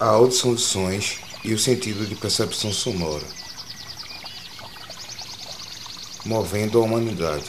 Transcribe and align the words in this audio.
a 0.00 0.06
audição 0.06 0.54
de 0.54 0.62
sons 0.62 1.18
e 1.44 1.52
o 1.52 1.58
sentido 1.58 2.06
de 2.06 2.14
percepção 2.14 2.72
sonora, 2.72 3.26
movendo 6.24 6.78
a 6.78 6.82
humanidade, 6.82 7.44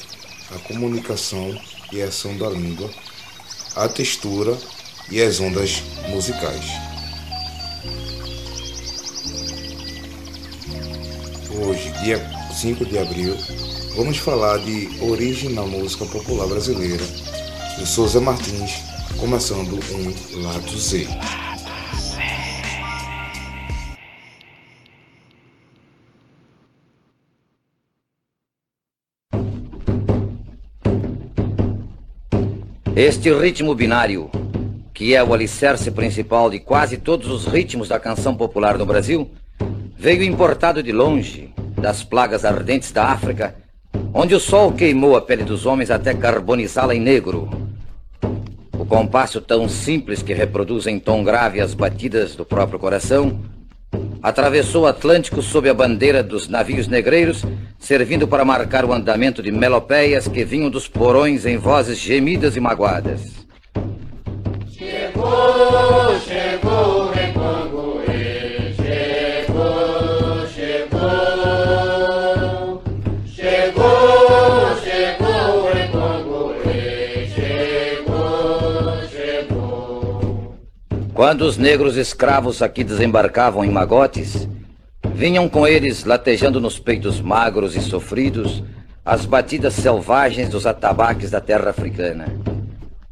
a 0.53 0.59
comunicação 0.67 1.57
e 1.93 2.01
a 2.01 2.07
ação 2.07 2.37
da 2.37 2.49
língua, 2.49 2.89
a 3.77 3.87
textura 3.87 4.57
e 5.09 5.21
as 5.21 5.39
ondas 5.39 5.81
musicais. 6.09 6.65
Hoje, 11.63 11.89
dia 12.03 12.19
5 12.53 12.85
de 12.85 12.97
abril, 12.97 13.33
vamos 13.95 14.17
falar 14.17 14.57
de 14.57 14.89
origem 15.01 15.53
na 15.53 15.61
música 15.61 16.05
popular 16.05 16.47
brasileira. 16.47 17.03
Eu 17.79 17.85
sou 17.85 18.09
Zé 18.09 18.19
Martins, 18.19 18.73
começando 19.17 19.79
um 19.93 20.43
Lado 20.43 20.77
Z. 20.77 21.07
Este 33.03 33.33
ritmo 33.33 33.73
binário, 33.73 34.29
que 34.93 35.15
é 35.15 35.23
o 35.23 35.33
alicerce 35.33 35.89
principal 35.89 36.51
de 36.51 36.59
quase 36.59 36.99
todos 36.99 37.31
os 37.31 37.47
ritmos 37.47 37.87
da 37.87 37.99
canção 37.99 38.35
popular 38.35 38.77
no 38.77 38.85
Brasil, 38.85 39.27
veio 39.97 40.21
importado 40.21 40.83
de 40.83 40.91
longe, 40.91 41.51
das 41.81 42.03
plagas 42.03 42.45
ardentes 42.45 42.91
da 42.91 43.05
África, 43.05 43.55
onde 44.13 44.35
o 44.35 44.39
sol 44.39 44.71
queimou 44.71 45.15
a 45.15 45.21
pele 45.21 45.43
dos 45.43 45.65
homens 45.65 45.89
até 45.89 46.13
carbonizá-la 46.13 46.93
em 46.93 46.99
negro. 46.99 47.49
O 48.77 48.85
compasso 48.85 49.41
tão 49.41 49.67
simples 49.67 50.21
que 50.21 50.35
reproduz 50.35 50.85
em 50.85 50.99
tom 50.99 51.23
grave 51.23 51.59
as 51.59 51.73
batidas 51.73 52.35
do 52.35 52.45
próprio 52.45 52.77
coração 52.77 53.39
atravessou 54.21 54.83
o 54.83 54.87
Atlântico 54.87 55.41
sob 55.41 55.69
a 55.69 55.73
bandeira 55.73 56.21
dos 56.21 56.47
navios 56.47 56.87
negreiros, 56.87 57.43
servindo 57.79 58.27
para 58.27 58.45
marcar 58.45 58.85
o 58.85 58.93
andamento 58.93 59.41
de 59.41 59.51
melopeias 59.51 60.27
que 60.27 60.43
vinham 60.43 60.69
dos 60.69 60.87
porões 60.87 61.45
em 61.45 61.57
vozes 61.57 61.97
gemidas 61.97 62.55
e 62.55 62.59
magoadas. 62.59 63.21
Chegou, 64.69 66.10
Quando 81.21 81.43
os 81.43 81.55
negros 81.55 81.97
escravos 81.97 82.63
aqui 82.63 82.83
desembarcavam 82.83 83.63
em 83.63 83.69
magotes, 83.69 84.49
vinham 85.13 85.47
com 85.47 85.67
eles 85.67 86.03
latejando 86.03 86.59
nos 86.59 86.79
peitos 86.79 87.21
magros 87.21 87.75
e 87.75 87.79
sofridos 87.79 88.63
as 89.05 89.23
batidas 89.23 89.75
selvagens 89.75 90.49
dos 90.49 90.65
atabaques 90.65 91.29
da 91.29 91.39
terra 91.39 91.69
africana. 91.69 92.25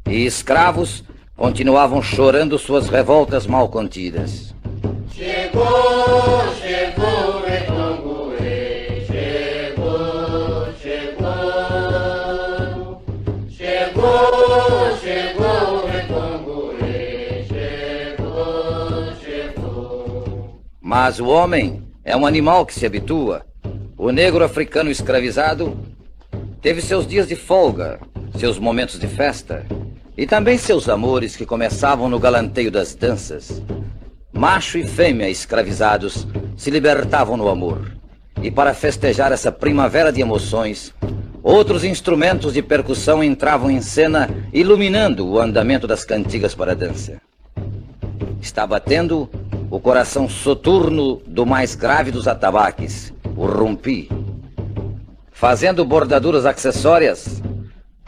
E 0.08 0.26
escravos 0.26 1.04
continuavam 1.36 2.02
chorando 2.02 2.58
suas 2.58 2.88
revoltas 2.88 3.46
mal 3.46 3.68
contidas. 3.68 4.56
Chegou, 5.14 6.52
chegou, 6.60 6.69
Mas 20.90 21.20
o 21.20 21.26
homem 21.26 21.84
é 22.04 22.16
um 22.16 22.26
animal 22.26 22.66
que 22.66 22.74
se 22.74 22.84
habitua. 22.84 23.46
O 23.96 24.10
negro 24.10 24.42
africano 24.42 24.90
escravizado 24.90 25.78
teve 26.60 26.82
seus 26.82 27.06
dias 27.06 27.28
de 27.28 27.36
folga, 27.36 28.00
seus 28.36 28.58
momentos 28.58 28.98
de 28.98 29.06
festa 29.06 29.64
e 30.18 30.26
também 30.26 30.58
seus 30.58 30.88
amores 30.88 31.36
que 31.36 31.46
começavam 31.46 32.08
no 32.08 32.18
galanteio 32.18 32.72
das 32.72 32.92
danças. 32.92 33.62
Macho 34.32 34.78
e 34.78 34.84
fêmea 34.84 35.30
escravizados 35.30 36.26
se 36.56 36.72
libertavam 36.72 37.36
no 37.36 37.48
amor. 37.48 37.92
E 38.42 38.50
para 38.50 38.74
festejar 38.74 39.30
essa 39.30 39.52
primavera 39.52 40.10
de 40.10 40.20
emoções, 40.20 40.92
outros 41.40 41.84
instrumentos 41.84 42.54
de 42.54 42.62
percussão 42.62 43.22
entravam 43.22 43.70
em 43.70 43.80
cena, 43.80 44.28
iluminando 44.52 45.24
o 45.24 45.38
andamento 45.38 45.86
das 45.86 46.04
cantigas 46.04 46.52
para 46.52 46.72
a 46.72 46.74
dança. 46.74 47.22
Está 48.40 48.66
batendo 48.66 49.30
o 49.70 49.78
coração 49.78 50.28
soturno 50.28 51.22
do 51.24 51.46
mais 51.46 51.76
grave 51.76 52.10
dos 52.10 52.26
atabaques, 52.26 53.14
o 53.36 53.46
rumpi. 53.46 54.10
Fazendo 55.30 55.84
bordaduras 55.84 56.44
acessórias, 56.44 57.40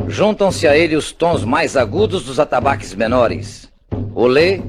juntam-se 0.08 0.66
a 0.66 0.76
ele 0.76 0.96
os 0.96 1.12
tons 1.12 1.44
mais 1.44 1.76
agudos 1.76 2.24
dos 2.24 2.40
atabaques 2.40 2.94
menores, 2.94 3.70
o 4.12 4.26
lê 4.26 4.60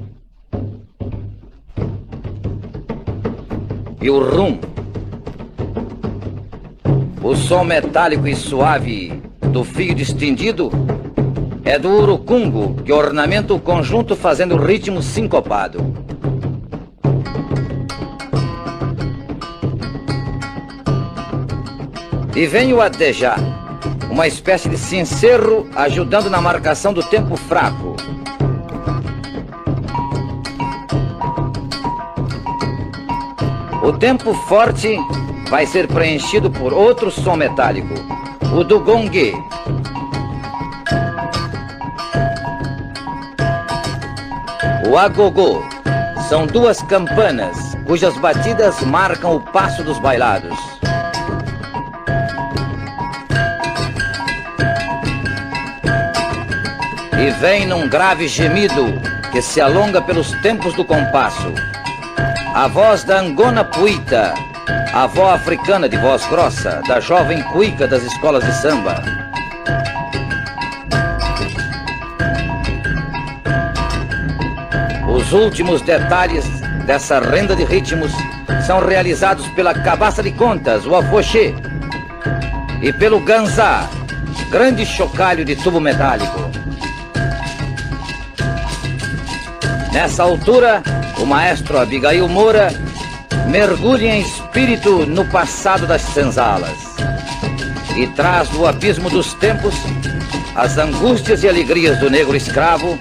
e 4.00 4.10
o 4.10 4.20
rum. 4.20 4.60
O 7.24 7.36
som 7.36 7.64
metálico 7.64 8.28
e 8.28 8.36
suave 8.36 9.20
do 9.52 9.64
fio 9.64 9.96
distendido 9.96 10.70
é 11.66 11.80
do 11.80 11.90
urucungo 11.90 12.76
que 12.84 12.92
ornamenta 12.92 13.54
o 13.54 13.60
conjunto 13.60 14.16
fazendo 14.16 14.58
ritmo 14.58 15.02
sincopado. 15.02 16.13
E 22.36 22.48
vem 22.48 22.74
o 22.74 22.82
adejá, 22.82 23.36
uma 24.10 24.26
espécie 24.26 24.68
de 24.68 24.76
cencerro 24.76 25.68
ajudando 25.76 26.32
na 26.32 26.42
marcação 26.42 26.92
do 26.92 27.04
tempo 27.04 27.36
fraco. 27.36 27.96
O 33.84 33.94
tempo 33.94 34.34
forte 34.48 34.98
vai 35.48 35.68
ser 35.68 35.88
preenchido 35.88 36.50
por 36.50 36.74
outro 36.74 37.12
som 37.12 37.36
metálico, 37.36 37.94
o 38.58 38.64
do 38.64 38.80
gongue. 38.80 39.36
O 44.90 44.98
agogô 44.98 45.62
são 46.28 46.48
duas 46.48 46.82
campanas 46.82 47.76
cujas 47.86 48.18
batidas 48.18 48.82
marcam 48.82 49.36
o 49.36 49.40
passo 49.40 49.84
dos 49.84 50.00
bailados. 50.00 50.73
E 57.20 57.30
vem 57.40 57.66
num 57.66 57.88
grave 57.88 58.28
gemido 58.28 59.00
que 59.32 59.42
se 59.42 59.60
alonga 59.62 60.02
pelos 60.02 60.32
tempos 60.42 60.74
do 60.74 60.84
compasso. 60.86 61.54
A 62.54 62.68
voz 62.68 63.04
da 63.04 63.20
Angona 63.20 63.64
Puita, 63.64 64.34
a 64.94 65.04
avó 65.04 65.32
africana 65.32 65.90
de 65.90 65.98
voz 65.98 66.26
grossa, 66.28 66.82
da 66.88 67.00
jovem 67.00 67.42
cuica 67.44 67.88
das 67.88 68.04
escolas 68.04 68.44
de 68.44 68.54
samba. 68.54 69.02
Os 75.08 75.32
últimos 75.34 75.82
detalhes 75.82 76.46
dessa 76.86 77.20
renda 77.20 77.56
de 77.56 77.64
ritmos 77.64 78.12
são 78.66 78.86
realizados 78.86 79.48
pela 79.50 79.74
cabaça 79.74 80.22
de 80.22 80.32
contas, 80.32 80.86
o 80.86 80.96
afoxê, 80.96 81.56
e 82.82 82.92
pelo 82.94 83.20
ganzá, 83.20 83.90
grande 84.50 84.86
chocalho 84.86 85.44
de 85.44 85.56
tubo 85.56 85.80
metálico. 85.80 86.43
Nessa 89.94 90.24
altura, 90.24 90.82
o 91.22 91.26
maestro 91.26 91.78
Abigail 91.78 92.28
Moura 92.28 92.70
mergulha 93.48 94.08
em 94.08 94.22
espírito 94.22 95.06
no 95.06 95.24
passado 95.30 95.86
das 95.86 96.02
senzalas 96.02 96.78
e 97.96 98.08
traz 98.08 98.50
do 98.50 98.66
abismo 98.66 99.08
dos 99.08 99.36
tempos 99.36 99.76
as 100.56 100.80
angústias 100.80 101.44
e 101.44 101.48
alegrias 101.48 102.00
do 102.00 102.10
negro 102.10 102.36
escravo 102.36 102.98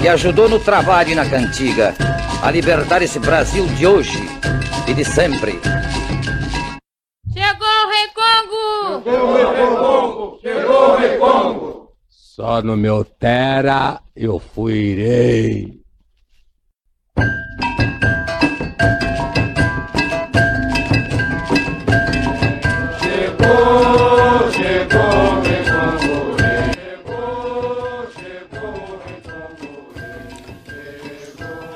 que 0.00 0.08
ajudou 0.08 0.48
no 0.48 0.58
trabalho 0.58 1.10
e 1.10 1.14
na 1.14 1.24
cantiga 1.24 1.94
a 2.42 2.50
libertar 2.50 3.02
esse 3.02 3.20
Brasil 3.20 3.64
de 3.76 3.86
hoje 3.86 4.18
e 4.88 4.94
de 4.94 5.04
sempre. 5.04 5.60
Chegou 7.32 7.68
o 7.68 7.88
Rei 7.88 8.08
Congo! 8.14 9.02
Chegou 9.04 9.30
o 9.30 9.54
Recongo, 9.54 10.38
chegou 10.42 10.90
o 10.90 10.96
Recongo. 10.96 11.92
Só 12.08 12.60
no 12.62 12.76
meu 12.76 13.04
terra 13.04 14.00
eu 14.16 14.40
fuirei. 14.40 15.66
Chegou, 15.66 15.81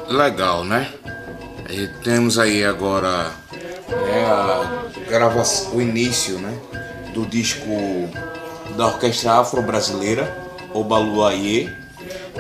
Legal, 0.08 0.64
né? 0.64 0.88
E 1.68 1.86
temos 2.02 2.38
aí 2.38 2.64
agora 2.64 3.30
né, 3.88 4.26
a 4.26 5.08
gravação, 5.08 5.76
o 5.76 5.82
início 5.82 6.38
né, 6.38 6.56
do 7.12 7.26
disco 7.26 7.68
da 8.76 8.86
Orquestra 8.86 9.34
Afro-Brasileira, 9.34 10.36
Obaluayê, 10.72 11.70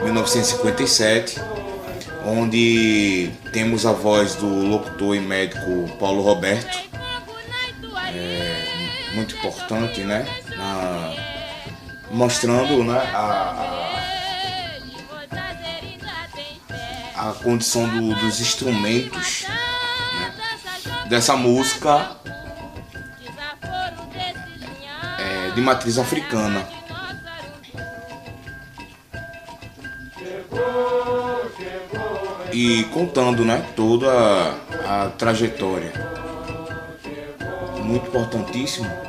1957, 0.02 1.40
onde 2.24 3.30
temos 3.52 3.86
a 3.86 3.92
voz 3.92 4.34
do 4.34 4.48
locutor 4.48 5.14
e 5.14 5.20
médico 5.20 5.88
Paulo 5.98 6.22
Roberto, 6.22 6.78
muito 9.16 9.34
importante, 9.34 10.02
né? 10.02 10.26
Na, 10.54 11.14
mostrando 12.10 12.84
né, 12.84 12.98
a, 13.14 13.96
a, 17.16 17.30
a 17.30 17.32
condição 17.32 17.88
do, 17.88 18.14
dos 18.14 18.40
instrumentos 18.40 19.46
né, 19.48 20.34
dessa 21.08 21.34
música 21.34 22.10
é, 25.18 25.50
de 25.52 25.60
matriz 25.62 25.98
africana. 25.98 26.68
E 32.52 32.84
contando 32.84 33.44
né, 33.44 33.66
toda 33.74 34.08
a, 34.86 35.10
trajetória. 35.18 35.92
Muito 37.82 38.08
importantíssimo 38.08 39.05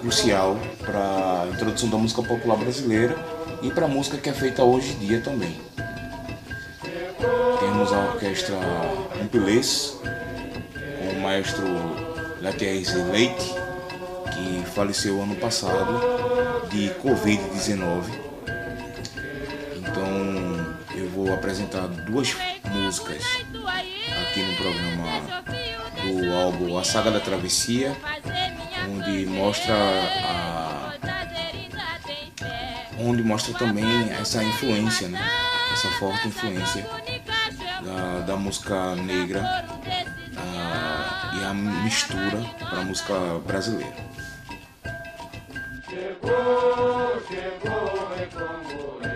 crucial 0.00 0.58
para 0.84 1.42
a 1.42 1.48
introdução 1.52 1.88
da 1.90 1.98
música 1.98 2.22
popular 2.22 2.56
brasileira 2.56 3.16
e 3.62 3.70
para 3.70 3.84
a 3.84 3.88
música 3.88 4.16
que 4.16 4.28
é 4.28 4.32
feita 4.32 4.64
hoje 4.64 4.92
em 4.92 4.98
dia 4.98 5.20
também. 5.20 5.60
Temos 7.60 7.92
a 7.92 7.98
orquestra 8.12 8.56
Ampilês, 9.22 9.98
com 10.02 11.18
o 11.18 11.20
maestro 11.20 11.66
Letierre 12.40 12.84
Leite, 13.12 13.54
que 14.32 14.70
faleceu 14.70 15.22
ano 15.22 15.36
passado 15.36 16.00
de 16.70 16.90
Covid-19. 17.02 18.04
Então 19.76 20.76
eu 20.94 21.08
vou 21.10 21.32
apresentar 21.32 21.86
duas 21.86 22.34
músicas 22.64 23.22
aqui 24.22 24.42
no 24.42 24.56
programa 24.56 25.42
do 26.00 26.32
álbum 26.32 26.78
A 26.78 26.84
Saga 26.84 27.10
da 27.10 27.20
Travessia, 27.20 27.94
onde 29.10 29.26
mostra 29.26 29.74
a 30.24 30.94
onde 32.98 33.22
mostra 33.22 33.54
também 33.54 34.10
essa 34.12 34.42
influência, 34.44 35.08
né? 35.08 35.20
essa 35.72 35.88
forte 35.98 36.28
influência 36.28 36.86
da, 37.82 38.20
da 38.26 38.36
música 38.36 38.94
negra 38.96 39.42
a, 40.36 41.38
e 41.40 41.44
a 41.44 41.54
mistura 41.54 42.38
para 42.58 42.80
a 42.80 42.84
música 42.84 43.14
brasileira. 43.46 43.96
Chegou, 45.88 47.22
chegou, 47.26 48.08
Recongorê, 48.16 49.00
chegou. 49.00 49.09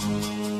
Música 0.00 0.59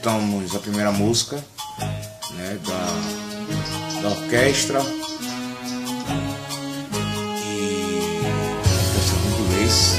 escutamos 0.00 0.56
a 0.56 0.58
primeira 0.60 0.90
música 0.90 1.36
né, 2.30 2.58
da, 2.66 4.00
da 4.00 4.08
orquestra 4.08 4.80
e 7.44 8.20
orquestra 8.64 9.18
inglês. 9.42 9.96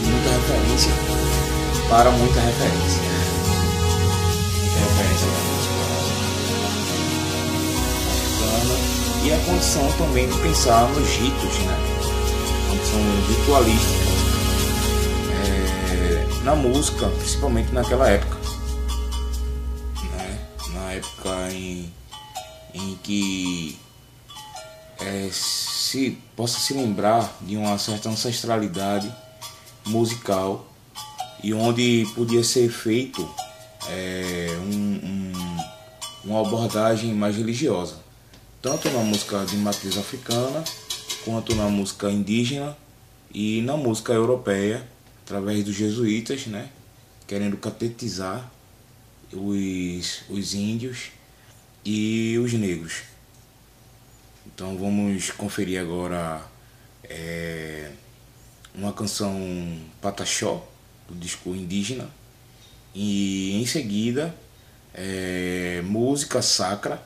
Muita 0.00 0.30
referência 0.30 0.92
para 1.90 2.10
muita 2.10 2.40
referência. 2.40 3.02
Muita 4.62 4.78
referência 4.80 5.26
da 5.26 5.38
música 5.52 5.74
africana 8.48 8.74
e 9.24 9.26
a 9.30 9.38
condição 9.44 9.92
também 9.98 10.26
de 10.26 10.38
pensar 10.38 10.88
nos 10.88 11.08
ritos, 11.16 11.58
né? 11.58 11.76
Condição 12.70 13.02
ritualística 13.28 14.00
é, 14.00 14.03
na 16.44 16.54
música, 16.54 17.08
principalmente 17.08 17.72
naquela 17.72 18.08
época. 18.10 18.36
Né? 20.12 20.46
Na 20.74 20.92
época 20.92 21.50
em, 21.50 21.90
em 22.74 22.98
que 23.02 23.78
é, 25.00 25.30
se 25.32 26.18
possa 26.36 26.58
se 26.60 26.74
lembrar 26.74 27.34
de 27.40 27.56
uma 27.56 27.78
certa 27.78 28.10
ancestralidade 28.10 29.10
musical 29.86 30.66
e 31.42 31.54
onde 31.54 32.06
podia 32.14 32.44
ser 32.44 32.70
feito 32.70 33.26
é, 33.88 34.48
um, 34.60 35.00
um, 35.02 35.32
uma 36.24 36.46
abordagem 36.46 37.14
mais 37.14 37.36
religiosa, 37.36 37.96
tanto 38.60 38.90
na 38.90 39.00
música 39.00 39.46
de 39.46 39.56
matriz 39.56 39.96
africana 39.96 40.62
quanto 41.24 41.54
na 41.54 41.68
música 41.68 42.10
indígena 42.10 42.76
e 43.32 43.62
na 43.62 43.78
música 43.78 44.12
europeia, 44.12 44.86
através 45.24 45.64
dos 45.64 45.74
jesuítas, 45.74 46.46
né, 46.46 46.68
querendo 47.26 47.56
catetizar 47.56 48.50
os, 49.32 50.22
os 50.28 50.54
índios 50.54 51.10
e 51.84 52.38
os 52.38 52.52
negros. 52.52 53.02
Então 54.46 54.76
vamos 54.76 55.30
conferir 55.30 55.80
agora 55.80 56.42
é, 57.04 57.90
uma 58.74 58.92
canção 58.92 59.80
Pataxó, 60.00 60.66
do 61.08 61.14
disco 61.14 61.50
indígena, 61.50 62.08
e 62.94 63.60
em 63.60 63.66
seguida 63.66 64.34
é, 64.92 65.82
música 65.84 66.40
sacra 66.40 67.02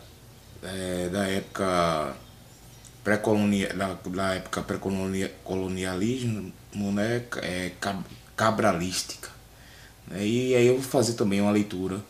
é, 0.63 1.09
da 1.09 1.27
época 1.27 2.17
pré-colonial 3.05 3.77
da, 3.77 3.95
da 3.95 4.35
época 4.35 4.63
pré-colonialismo 4.63 6.53
né, 6.75 7.25
é, 7.43 7.73
cabralística 8.37 9.31
né, 10.07 10.27
e 10.27 10.55
aí 10.55 10.67
eu 10.67 10.75
vou 10.75 10.83
fazer 10.83 11.15
também 11.15 11.41
uma 11.41 11.51
leitura 11.51 12.01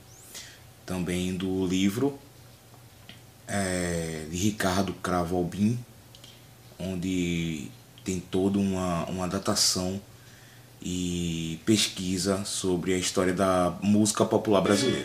também 0.84 1.34
do 1.36 1.66
livro 1.66 2.18
é, 3.46 4.26
de 4.30 4.36
Ricardo 4.36 4.92
Cravo 4.94 5.36
Albim 5.36 5.78
onde 6.78 7.70
tem 8.04 8.20
toda 8.20 8.58
uma, 8.58 9.04
uma 9.06 9.28
datação 9.28 10.00
e 10.80 11.60
pesquisa 11.66 12.44
sobre 12.44 12.94
a 12.94 12.98
história 12.98 13.32
da 13.32 13.74
música 13.82 14.24
popular 14.24 14.60
brasileira. 14.60 15.04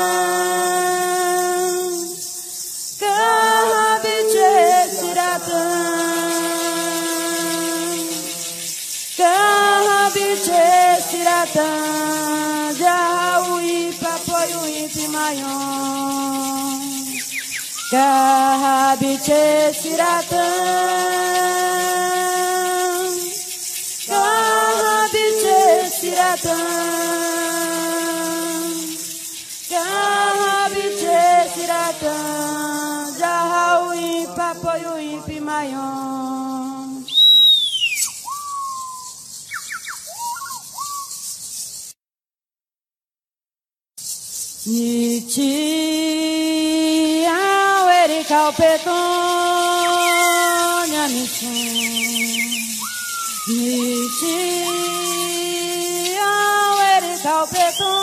ipimayon 15.31 17.07
kahabiche 17.91 19.71
siratan 19.71 20.51
kahabiche 24.07 25.61
siratan 25.87 26.59
kahabiche 29.71 31.23
siratan 31.55 33.05
jaui 33.19 34.27
papoyu 34.35 34.93
ipimayon 35.15 36.00
Nichi 45.31 47.25
aweri 47.25 48.19
kaupeton 48.27 48.91
nyamisun 50.91 51.55
Nichi 53.47 54.39
aweri 56.27 57.13
kaupeton 57.23 57.95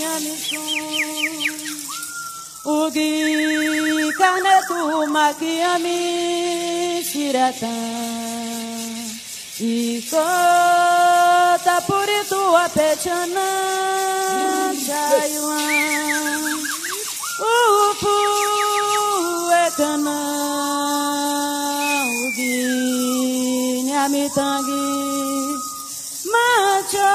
nyamisun 0.00 1.40
Ugi 2.64 3.10
kanetu 4.18 4.80
makiami 5.14 6.00
siratan 7.12 7.78
Iko 9.60 10.26
tapuritu 11.64 12.40
apechana 12.64 13.48
jaiwa 14.88 15.58
upu 17.48 18.14
nyamitangi 23.86 24.84
macho 26.32 27.14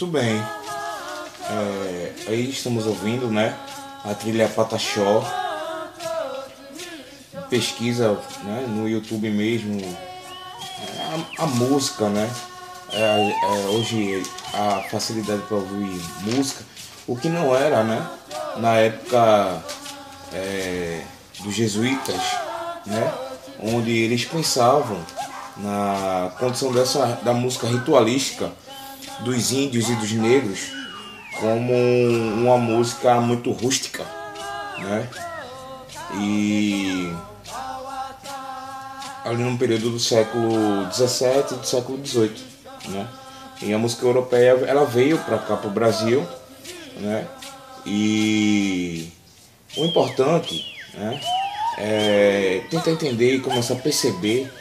Muito 0.00 0.18
bem. 0.18 0.42
É, 1.50 2.12
aí 2.28 2.48
estamos 2.48 2.86
ouvindo, 2.86 3.28
né? 3.28 3.54
A 4.02 4.14
trilha 4.14 4.48
Pataxó. 4.48 5.22
Pesquisa 7.50 8.18
né, 8.42 8.64
no 8.66 8.88
YouTube 8.88 9.28
mesmo. 9.28 9.78
é, 9.78 11.36
A, 11.38 11.44
a 11.44 11.46
música, 11.48 12.08
né? 12.08 12.30
É, 12.94 13.30
é, 13.30 13.66
hoje 13.68 14.22
a 14.54 14.82
facilidade 14.90 15.42
para 15.42 15.58
ouvir 15.58 16.00
música, 16.22 16.64
o 17.06 17.14
que 17.14 17.28
não 17.28 17.54
era, 17.54 17.84
né? 17.84 18.08
Na 18.56 18.76
época 18.76 19.62
é, 20.32 21.02
dos 21.40 21.54
jesuítas, 21.54 22.22
né? 22.86 23.12
Onde 23.62 23.90
eles 23.90 24.24
pensavam 24.24 24.98
na 25.58 26.32
condição 26.38 26.72
dessa, 26.72 27.20
da 27.22 27.34
música 27.34 27.66
ritualística 27.66 28.50
dos 29.24 29.52
índios 29.52 29.88
e 29.88 29.94
dos 29.96 30.12
negros 30.12 30.80
como 31.38 31.74
uma 31.74 32.58
música 32.58 33.20
muito 33.20 33.50
rústica, 33.50 34.04
né? 34.78 35.08
E 36.20 37.12
ali 39.24 39.42
no 39.42 39.56
período 39.56 39.90
do 39.90 40.00
século 40.00 40.90
XVII 40.92 41.52
e 41.52 41.54
do 41.54 41.66
século 41.66 42.04
XVIII, 42.04 42.44
né? 42.88 43.08
E 43.62 43.72
a 43.72 43.78
música 43.78 44.04
europeia 44.04 44.50
ela 44.66 44.84
veio 44.84 45.18
para 45.18 45.38
cá 45.38 45.56
para 45.56 45.68
o 45.68 45.72
Brasil, 45.72 46.26
né? 46.96 47.26
E 47.86 49.08
o 49.76 49.84
importante, 49.84 50.64
né? 50.94 51.20
É 51.78 52.62
tentar 52.70 52.90
entender 52.90 53.36
e 53.36 53.40
começar 53.40 53.74
a 53.74 53.78
perceber 53.78 54.52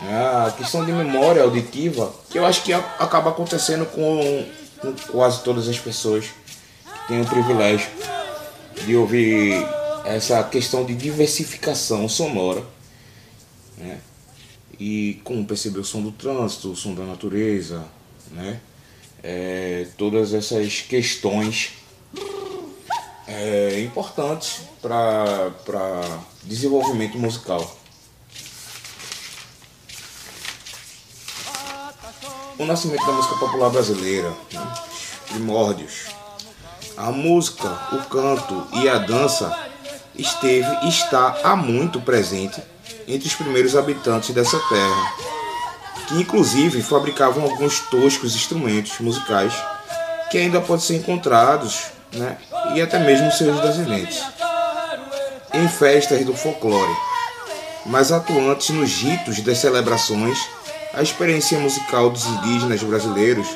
a 0.00 0.52
questão 0.52 0.84
de 0.84 0.92
memória 0.92 1.42
auditiva, 1.42 2.12
que 2.30 2.38
eu 2.38 2.44
acho 2.44 2.62
que 2.62 2.72
acaba 2.72 3.30
acontecendo 3.30 3.86
com, 3.86 4.46
com 4.80 4.92
quase 5.10 5.42
todas 5.42 5.68
as 5.68 5.78
pessoas 5.78 6.26
que 6.26 7.08
têm 7.08 7.20
o 7.20 7.26
privilégio 7.26 7.88
de 8.84 8.94
ouvir 8.96 9.66
essa 10.04 10.42
questão 10.44 10.84
de 10.84 10.94
diversificação 10.94 12.08
sonora, 12.08 12.62
né? 13.78 13.98
E 14.78 15.20
como 15.24 15.44
perceber 15.46 15.80
o 15.80 15.84
som 15.84 16.02
do 16.02 16.12
trânsito, 16.12 16.70
o 16.70 16.76
som 16.76 16.94
da 16.94 17.04
natureza, 17.04 17.84
né? 18.30 18.60
É, 19.22 19.86
todas 19.96 20.34
essas 20.34 20.82
questões 20.82 21.72
é, 23.26 23.80
importantes 23.80 24.60
para 24.80 25.50
desenvolvimento 26.44 27.18
musical. 27.18 27.76
O 32.58 32.64
nascimento 32.64 33.04
da 33.04 33.12
música 33.12 33.36
popular 33.36 33.70
brasileira, 33.70 34.32
né? 34.52 34.74
primórdios. 35.28 36.06
a 36.96 37.10
música, 37.12 37.68
o 37.92 37.98
canto 38.08 38.66
e 38.72 38.88
a 38.88 38.98
dança 38.98 39.54
esteve 40.14 40.66
e 40.84 40.88
está 40.88 41.36
há 41.44 41.54
muito 41.54 42.00
presente 42.00 42.62
entre 43.06 43.28
os 43.28 43.34
primeiros 43.34 43.76
habitantes 43.76 44.34
dessa 44.34 44.58
terra, 44.58 45.12
que 46.08 46.14
inclusive 46.14 46.80
fabricavam 46.82 47.44
alguns 47.44 47.80
toscos 47.80 48.34
instrumentos 48.34 48.98
musicais 49.00 49.52
que 50.30 50.38
ainda 50.38 50.60
podem 50.60 50.84
ser 50.84 50.96
encontrados, 50.96 51.88
né, 52.12 52.38
e 52.74 52.80
até 52.80 52.98
mesmo 52.98 53.30
seus 53.32 53.60
descendentes, 53.60 54.22
em 55.52 55.68
festas 55.68 56.24
do 56.24 56.34
folclore, 56.34 56.96
mas 57.84 58.10
atuantes 58.10 58.70
nos 58.70 58.90
ritos 58.90 59.40
das 59.40 59.58
celebrações, 59.58 60.38
a 60.96 61.02
experiência 61.02 61.58
musical 61.58 62.08
dos 62.08 62.24
indígenas 62.24 62.82
brasileiros 62.82 63.46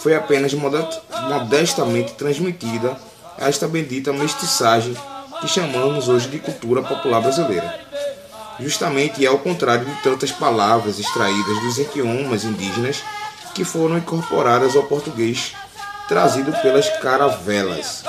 foi 0.00 0.16
apenas 0.16 0.52
modestamente 0.52 2.14
transmitida 2.14 2.98
a 3.38 3.48
esta 3.48 3.68
bendita 3.68 4.12
mestiçagem 4.12 4.96
que 5.40 5.46
chamamos 5.46 6.08
hoje 6.08 6.28
de 6.28 6.40
cultura 6.40 6.82
popular 6.82 7.22
brasileira. 7.22 7.72
Justamente 8.58 9.24
ao 9.24 9.38
contrário 9.38 9.86
de 9.86 9.94
tantas 10.02 10.32
palavras 10.32 10.98
extraídas 10.98 11.62
dos 11.62 11.78
idiomas 11.78 12.42
indígenas 12.42 13.02
que 13.54 13.64
foram 13.64 13.98
incorporadas 13.98 14.74
ao 14.74 14.82
português 14.82 15.54
trazido 16.08 16.52
pelas 16.62 16.88
caravelas, 16.98 18.02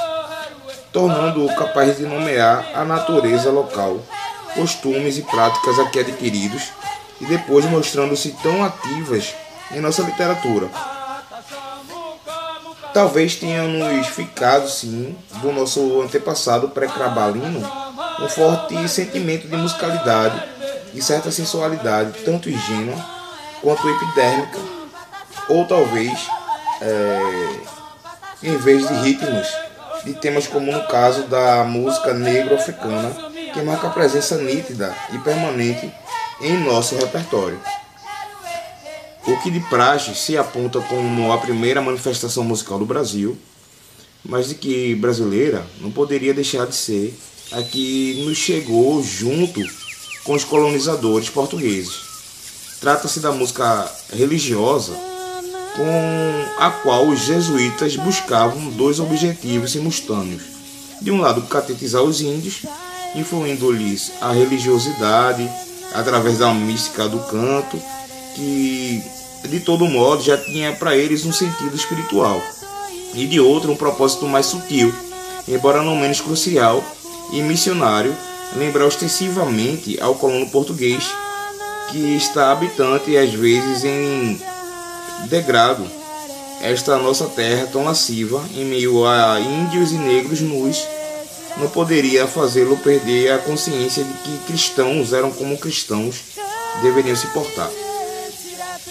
tornando-o 0.92 1.56
capaz 1.56 1.98
de 1.98 2.04
nomear 2.04 2.72
a 2.74 2.84
natureza 2.84 3.52
local, 3.52 4.04
costumes 4.56 5.20
e 5.20 5.22
práticas 5.22 5.78
aqui 5.78 6.00
adquiridos 6.00 6.72
e 7.24 7.26
depois 7.26 7.64
mostrando-se 7.66 8.36
tão 8.44 8.64
ativas 8.64 9.34
em 9.72 9.80
nossa 9.80 10.02
literatura. 10.02 10.70
Talvez 12.94 13.36
tenhamos 13.36 14.08
ficado, 14.08 14.70
sim, 14.70 15.16
do 15.42 15.52
nosso 15.52 16.02
antepassado 16.02 16.70
pré-crabalino 16.70 17.66
um 18.20 18.30
forte 18.30 18.88
sentimento 18.88 19.48
de 19.48 19.56
musicalidade 19.56 20.44
e 20.94 21.02
certa 21.02 21.32
sensualidade, 21.32 22.20
tanto 22.24 22.50
ingênua 22.50 22.96
quanto 23.62 23.90
epidérmica, 23.90 24.60
ou 25.50 25.66
talvez, 25.66 26.28
é, 26.82 27.56
em 28.44 28.58
vez 28.58 28.88
de 28.88 28.94
ritmos, 28.96 29.48
de 30.04 30.14
temas 30.14 30.46
como 30.46 30.72
no 30.72 30.86
caso 30.88 31.24
da 31.24 31.64
música 31.64 32.14
negro-africana, 32.14 33.12
que 33.54 33.62
marca 33.62 33.88
a 33.88 33.92
presença 33.92 34.38
nítida 34.38 34.94
e 35.12 35.18
permanente 35.20 35.92
em 36.42 36.58
nosso 36.64 36.96
repertório. 36.96 37.60
O 39.26 39.38
que 39.42 39.50
de 39.50 39.60
praxe 39.62 40.14
se 40.16 40.38
aponta 40.38 40.82
como 40.82 41.32
a 41.32 41.38
primeira 41.38 41.82
manifestação 41.82 42.44
musical 42.44 42.78
do 42.78 42.86
Brasil, 42.86 43.38
mas 44.24 44.50
de 44.50 44.56
que 44.56 44.96
brasileira 44.96 45.66
não 45.80 45.92
poderia 45.92 46.34
deixar 46.34 46.66
de 46.66 46.76
ser 46.76 47.18
a 47.52 47.62
que 47.62 48.24
nos 48.26 48.38
chegou 48.38 49.02
junto 49.04 49.62
com 50.24 50.34
os 50.34 50.44
colonizadores 50.44 51.30
portugueses. 51.30 52.02
Trata-se 52.80 53.20
da 53.20 53.32
música 53.32 53.90
religiosa 54.12 54.94
com 55.76 56.62
a 56.62 56.70
qual 56.70 57.08
os 57.08 57.22
jesuítas 57.22 57.96
buscavam 57.96 58.70
dois 58.72 59.00
objetivos 59.00 59.72
simultâneos. 59.72 60.44
De 61.02 61.12
um 61.12 61.20
lado, 61.20 61.42
catetizar 61.44 62.02
os 62.02 62.22
índios, 62.22 62.64
influindo-lhes 63.16 64.12
a 64.22 64.32
religiosidade 64.32 65.50
através 65.94 66.38
da 66.38 66.54
mística 66.54 67.08
do 67.08 67.20
canto, 67.20 67.80
que 68.36 69.04
de 69.44 69.60
todo 69.60 69.86
modo 69.86 70.24
já 70.24 70.38
tinha 70.38 70.74
para 70.74 70.96
eles 70.96 71.26
um 71.26 71.34
sentido 71.34 71.76
espiritual, 71.76 72.42
e 73.14 73.26
de 73.28 73.40
outro 73.40 73.72
um 73.72 73.76
propósito 73.76 74.28
mais 74.28 74.46
sutil, 74.46 74.94
embora 75.48 75.84
não 75.84 75.96
menos 75.96 76.22
crucial 76.22 76.84
e 77.32 77.42
missionário, 77.42 78.16
lembrar 78.56 78.86
ostensivamente 78.86 80.00
ao 80.02 80.16
colono 80.16 80.50
português 80.50 81.12
que 81.90 82.16
está 82.16 82.52
habitante 82.52 83.16
às 83.18 83.34
vezes 83.34 83.84
em 83.84 84.42
degrado. 85.28 85.86
Esta 86.62 86.98
nossa 86.98 87.26
terra 87.26 87.68
tão 87.72 87.84
lasciva 87.84 88.42
em 88.56 88.64
meio 88.64 89.06
a 89.06 89.40
índios 89.40 89.92
e 89.92 89.96
negros 89.96 90.40
nus 90.40 90.82
não 91.58 91.70
poderia 91.70 92.28
fazê-lo 92.28 92.78
perder 92.78 93.32
a 93.32 93.38
consciência 93.40 94.04
de 94.04 94.14
que 94.14 94.38
cristãos 94.46 95.14
eram 95.14 95.32
como 95.32 95.58
cristãos 95.58 96.22
deveriam 96.82 97.16
se 97.16 97.28
portar. 97.28 97.70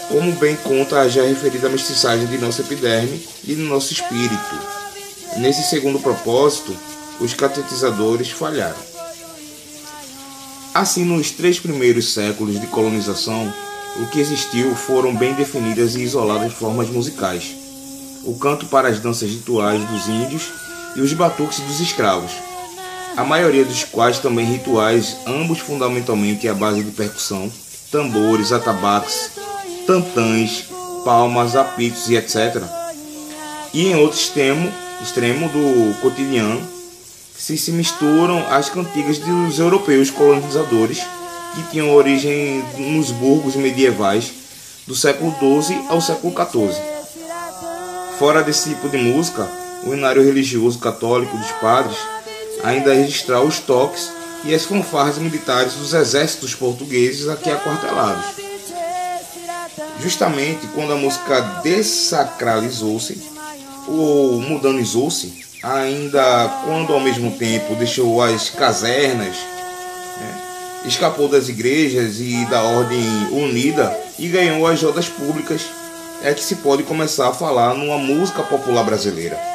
Como 0.09 0.33
bem 0.33 0.57
conta 0.57 1.01
a 1.01 1.09
já 1.09 1.22
referida 1.22 1.68
mestiçagem 1.68 2.27
de 2.27 2.38
nossa 2.38 2.62
epiderme 2.62 3.27
e 3.44 3.55
do 3.55 3.62
nosso 3.62 3.92
espírito. 3.92 4.59
Nesse 5.38 5.62
segundo 5.62 5.98
propósito, 5.98 6.77
os 7.18 7.33
catetizadores 7.35 8.31
falharam. 8.31 8.92
Assim, 10.75 11.05
nos 11.05 11.31
três 11.31 11.59
primeiros 11.59 12.12
séculos 12.12 12.61
de 12.61 12.66
colonização, 12.66 13.53
o 13.96 14.07
que 14.07 14.20
existiu 14.20 14.75
foram 14.75 15.14
bem 15.14 15.35
definidas 15.35 15.94
e 15.94 16.03
isoladas 16.03 16.53
formas 16.53 16.88
musicais. 16.88 17.55
O 18.25 18.38
canto 18.38 18.66
para 18.66 18.88
as 18.88 19.01
danças 19.01 19.29
rituais 19.29 19.85
dos 19.85 20.09
índios 20.09 20.51
e 20.96 21.01
os 21.01 21.12
batuques 21.12 21.61
dos 21.61 21.81
escravos, 21.81 22.33
a 23.16 23.25
maioria 23.25 23.64
dos 23.64 23.85
quais 23.85 24.18
também 24.18 24.46
rituais, 24.46 25.16
ambos 25.27 25.59
fundamentalmente 25.59 26.48
à 26.48 26.55
base 26.55 26.83
de 26.83 26.90
percussão, 26.90 27.51
tambores, 27.90 28.53
atabaques, 28.53 29.31
tantãs, 29.87 30.64
palmas, 31.05 31.55
apitos 31.55 32.09
e 32.09 32.16
etc. 32.16 32.62
E 33.75 33.87
em 33.87 33.96
outro 33.96 34.18
extremo, 34.18 34.72
extremo 35.03 35.48
do 35.48 36.01
cotidiano, 36.01 36.62
se 37.37 37.59
se 37.59 37.72
misturam 37.72 38.46
as 38.51 38.68
cantigas 38.68 39.18
dos 39.18 39.59
europeus 39.59 40.11
colonizadores 40.11 41.03
que 41.55 41.70
tinham 41.70 41.94
origem 41.94 42.64
nos 42.79 43.11
burgos 43.11 43.57
medievais 43.57 44.33
do 44.87 44.94
século 44.94 45.35
XII 45.38 45.85
ao 45.88 46.01
século 46.01 46.33
XIV. 46.33 46.81
Fora 48.18 48.42
desse 48.42 48.70
tipo 48.70 48.88
de 48.88 48.96
música, 48.96 49.48
o 49.85 49.92
inário 49.92 50.22
religioso 50.22 50.79
católico 50.79 51.37
dos 51.37 51.51
padres 51.53 51.98
ainda 52.62 52.95
registrar 52.95 53.43
os 53.43 53.59
toques 53.59 54.11
e 54.45 54.55
as 54.55 54.65
fanfarras 54.65 55.19
militares 55.19 55.75
dos 55.75 55.95
exércitos 55.95 56.55
portugueses 56.55 57.29
aqui 57.29 57.51
aquartelados. 57.51 58.25
Justamente 60.01 60.67
quando 60.69 60.93
a 60.93 60.97
música 60.97 61.41
desacralizou-se 61.62 63.23
ou 63.87 64.41
modernizou-se, 64.41 65.45
ainda 65.62 66.49
quando 66.65 66.93
ao 66.93 67.01
mesmo 67.01 67.31
tempo 67.33 67.77
deixou 67.77 68.21
as 68.21 68.51
casernas, 68.51 69.37
né, 70.19 70.43
escapou 70.87 71.29
das 71.29 71.49
igrejas 71.49 72.19
e 72.19 72.45
da 72.47 72.62
ordem 72.62 73.05
unida 73.31 73.97
e 74.19 74.27
ganhou 74.27 74.67
as 74.67 74.83
rodas 74.83 75.09
públicas, 75.09 75.62
é 76.25 76.35
que 76.35 76.43
se 76.43 76.57
pode 76.57 76.83
começar 76.83 77.29
a 77.29 77.35
falar 77.35 77.75
numa 77.75 77.99
música 77.99 78.43
popular 78.43 78.85
brasileira 78.85 79.52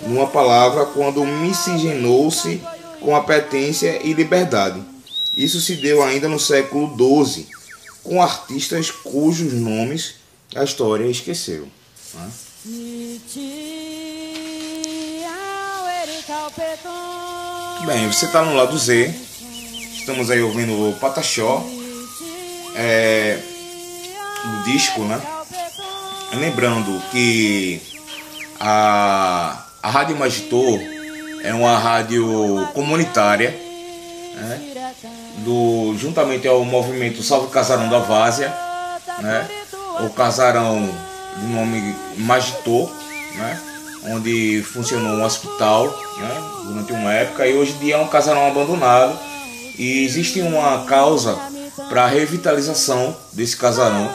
numa 0.00 0.26
palavra 0.26 0.86
quando 0.86 1.24
miscigenou-se 1.24 2.62
com 3.00 3.14
a 3.14 3.22
pertença 3.22 3.86
e 3.86 4.12
liberdade. 4.12 4.82
Isso 5.36 5.60
se 5.60 5.76
deu 5.76 6.02
ainda 6.02 6.28
no 6.28 6.38
século 6.38 6.94
XII, 6.96 7.46
com 8.02 8.22
artistas 8.22 8.90
cujos 8.90 9.52
nomes 9.52 10.14
a 10.56 10.64
história 10.64 11.04
esqueceu. 11.06 11.68
Né? 12.14 12.30
Bem, 17.86 18.06
você 18.06 18.26
está 18.26 18.42
no 18.44 18.54
lado 18.54 18.76
Z, 18.76 19.14
estamos 19.94 20.30
aí 20.30 20.42
ouvindo 20.42 20.72
o 20.72 20.94
Pataxó, 20.94 21.64
é, 22.74 23.38
o 24.44 24.64
disco, 24.64 25.02
né? 25.02 25.20
Lembrando 26.34 27.00
que 27.10 27.80
a 28.60 29.67
a 29.82 29.90
Rádio 29.90 30.16
Magitor 30.16 30.80
é 31.42 31.54
uma 31.54 31.78
rádio 31.78 32.68
comunitária, 32.74 33.50
né, 34.34 34.94
do, 35.44 35.94
juntamente 35.96 36.48
ao 36.48 36.64
movimento 36.64 37.22
Salve 37.22 37.48
Casarão 37.48 37.88
da 37.88 37.98
Várzea, 37.98 38.52
né, 39.20 39.48
o 40.00 40.10
casarão 40.10 40.88
de 41.36 41.46
nome 41.46 41.94
Magitor, 42.16 42.90
né, 43.36 43.60
onde 44.10 44.62
funcionou 44.62 45.18
um 45.18 45.24
hospital 45.24 45.86
né, 45.86 46.42
durante 46.64 46.92
uma 46.92 47.12
época 47.12 47.46
e 47.46 47.56
hoje 47.56 47.72
em 47.72 47.78
dia 47.78 47.94
é 47.94 47.98
um 47.98 48.08
casarão 48.08 48.46
abandonado. 48.46 49.18
E 49.78 50.04
existe 50.04 50.40
uma 50.40 50.84
causa 50.86 51.38
para 51.88 52.02
a 52.02 52.08
revitalização 52.08 53.16
desse 53.32 53.56
casarão, 53.56 54.10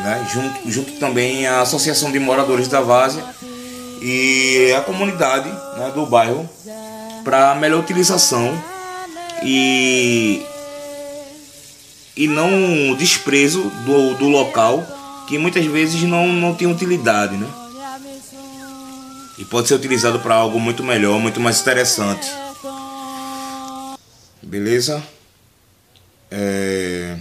né, 0.00 0.26
junto, 0.30 0.70
junto 0.70 0.92
também 0.98 1.46
à 1.46 1.62
Associação 1.62 2.12
de 2.12 2.18
Moradores 2.18 2.68
da 2.68 2.82
Várzea 2.82 3.24
e 4.02 4.72
a 4.76 4.80
comunidade 4.80 5.48
né, 5.48 5.92
do 5.94 6.04
bairro 6.04 6.48
para 7.24 7.54
melhor 7.54 7.80
utilização 7.80 8.52
e, 9.44 10.44
e 12.16 12.26
não 12.26 12.94
desprezo 12.96 13.62
do, 13.84 14.14
do 14.14 14.28
local 14.28 14.84
que 15.28 15.38
muitas 15.38 15.64
vezes 15.64 16.02
não, 16.02 16.26
não 16.28 16.54
tem 16.54 16.66
utilidade. 16.66 17.36
Né? 17.36 17.48
e 19.38 19.44
pode 19.44 19.66
ser 19.66 19.74
utilizado 19.74 20.20
para 20.20 20.36
algo 20.36 20.60
muito 20.60 20.84
melhor, 20.84 21.18
muito 21.18 21.40
mais 21.40 21.60
interessante. 21.60 22.28
Beleza? 24.40 25.02
É... 26.30 27.16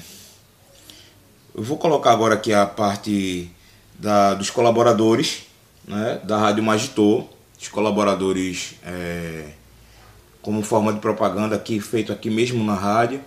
Eu 1.56 1.64
vou 1.64 1.78
colocar 1.78 2.12
agora 2.12 2.36
aqui 2.36 2.54
a 2.54 2.66
parte 2.66 3.50
da, 3.98 4.36
dos 4.36 4.50
colaboradores 4.50 5.44
né, 5.88 6.20
da 6.24 6.38
Rádio 6.38 6.64
Magitor, 6.64 7.26
os 7.60 7.68
colaboradores 7.68 8.76
é, 8.84 9.50
como 10.42 10.64
forma 10.64 10.94
de 10.94 11.00
propaganda 11.00 11.56
aqui 11.56 11.80
feito 11.80 12.12
aqui 12.12 12.30
mesmo 12.30 12.64
na 12.64 12.76
rádio, 12.76 13.22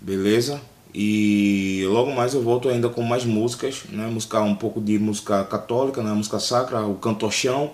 beleza? 0.00 0.60
E 0.94 1.84
logo 1.86 2.12
mais 2.12 2.34
eu 2.34 2.42
volto 2.42 2.68
ainda 2.68 2.88
com 2.88 3.02
mais 3.02 3.24
músicas, 3.24 3.84
né? 3.88 4.06
Música 4.08 4.40
um 4.42 4.54
pouco 4.54 4.80
de 4.80 4.98
música 4.98 5.42
católica, 5.44 6.02
né? 6.02 6.12
Música 6.12 6.38
sacra, 6.38 6.84
o 6.84 6.96
canto 6.96 7.30
chão, 7.30 7.72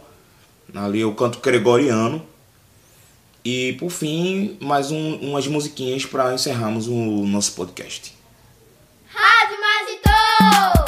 ali 0.74 1.04
o 1.04 1.14
canto 1.14 1.40
gregoriano. 1.40 2.22
E 3.44 3.72
por 3.74 3.90
fim, 3.90 4.56
mais 4.60 4.90
um, 4.90 5.16
umas 5.16 5.46
musiquinhas 5.46 6.04
para 6.04 6.34
encerrarmos 6.34 6.86
o 6.86 6.92
nosso 7.26 7.52
podcast. 7.52 8.14
Rádio 9.08 9.56
Magitor! 9.60 10.87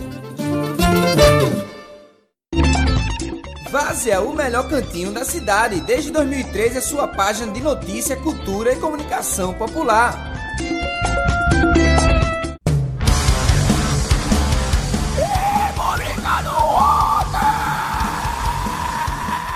Várzea, 3.67 4.21
o 4.21 4.33
melhor 4.33 4.67
cantinho 4.69 5.11
da 5.11 5.25
cidade. 5.25 5.81
Desde 5.81 6.09
2013 6.11 6.77
é 6.77 6.81
sua 6.81 7.07
página 7.07 7.51
de 7.51 7.61
notícia, 7.61 8.15
cultura 8.15 8.71
e 8.71 8.77
comunicação 8.77 9.53
popular. 9.53 10.33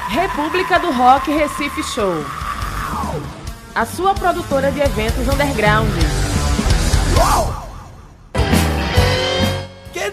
República 0.10 0.78
do 0.78 0.91
Rock 0.91 1.32
Recife 1.32 1.82
Show. 1.84 2.26
A 3.74 3.86
sua 3.86 4.13
produtora 4.13 4.71
de 4.71 4.82
eventos 4.82 5.26
underground. 5.28 5.89
Quer 7.15 7.50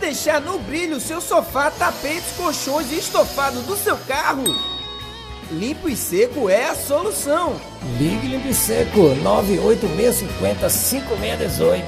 deixar 0.09 0.40
no 0.40 0.59
brilho 0.61 0.99
seu 0.99 1.21
sofá, 1.21 1.71
tapetes, 1.71 2.33
colchões 2.35 2.90
e 2.90 2.99
estofado 2.99 3.61
do 3.62 3.77
seu 3.77 3.94
carro? 3.99 4.44
Limpo 5.51 5.87
e 5.87 5.94
seco 5.94 6.49
é 6.49 6.64
a 6.68 6.75
solução. 6.75 7.61
Ligue 7.99 8.27
Limpo 8.29 8.49
e 8.49 8.55
Seco 8.55 9.14
98650 9.23 10.71
5618. 10.71 11.87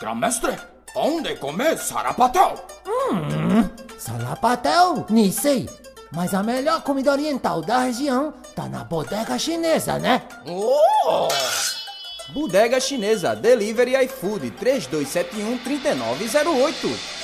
Grão-mestre, 0.00 0.56
onde 0.96 1.36
comer 1.36 1.76
sarapatel? 1.76 2.54
Hum, 2.86 3.68
Salapatel, 3.98 5.04
Nisei. 5.10 5.68
Mas 6.10 6.32
a 6.32 6.42
melhor 6.42 6.82
comida 6.82 7.12
oriental 7.12 7.60
da 7.60 7.80
região 7.80 8.32
tá 8.54 8.66
na 8.66 8.82
bodega 8.82 9.38
chinesa, 9.38 9.98
né? 9.98 10.22
Oh! 10.46 11.28
Bodega 12.32 12.80
Chinesa, 12.80 13.34
Delivery 13.36 13.92
iFood 13.92 14.50
3271 14.58 15.58
3908. 15.58 17.21